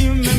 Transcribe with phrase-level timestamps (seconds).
[0.00, 0.31] you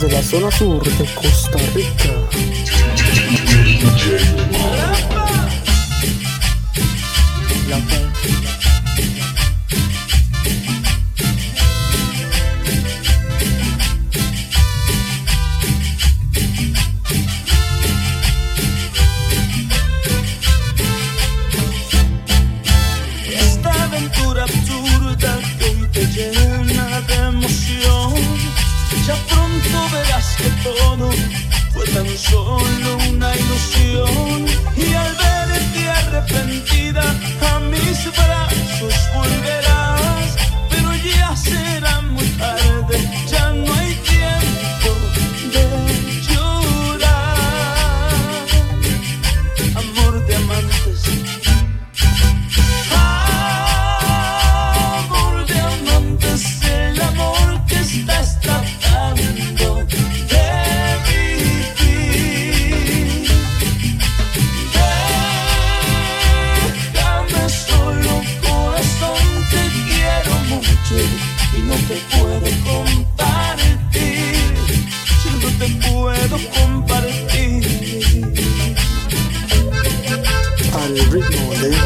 [0.00, 2.30] desde la zona sur de Costa Rica.
[29.60, 31.10] pronto verás que todo
[31.72, 34.46] fue tan solo una ilusión.
[34.76, 37.09] Y al verte arrepentida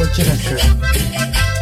[0.00, 1.53] 我进来吃。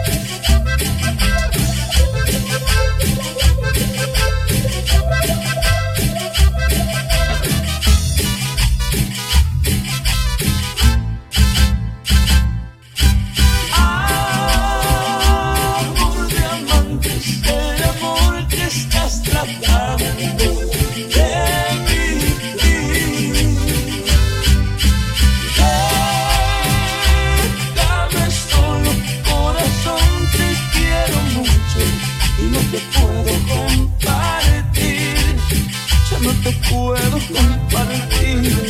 [36.23, 38.63] no te puedo compartir.